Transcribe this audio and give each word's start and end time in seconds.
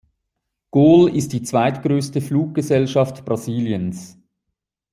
Gol 0.71 1.15
ist 1.15 1.31
die 1.31 1.43
zweitgrößte 1.43 2.21
Fluggesellschaft 2.21 3.23
Brasiliens. 3.23 4.17